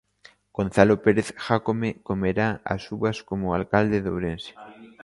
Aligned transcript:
Gonzalo 0.57 0.95
Pérez 1.03 1.29
Jácome 1.45 1.89
comerá 2.09 2.47
as 2.73 2.81
uvas 2.95 3.17
como 3.29 3.45
alcalde 3.59 3.97
de 4.03 4.09
Ourense. 4.15 4.51